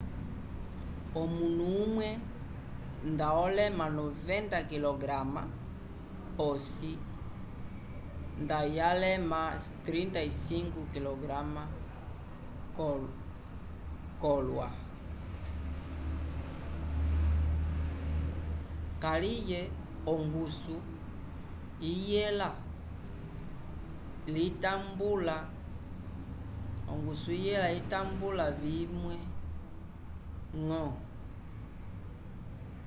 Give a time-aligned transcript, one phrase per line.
[1.21, 2.09] omunu umwe
[3.11, 5.03] nda olema 90 kg
[6.35, 6.93] p’osi
[8.43, 9.41] ndayalema
[9.85, 11.25] 36 kg
[14.21, 14.67] k’olwa.
[19.03, 19.61] kaliye
[20.13, 20.75] ongusu
[21.91, 22.49] iyela
[27.05, 30.83] litambula vimwe-ñgo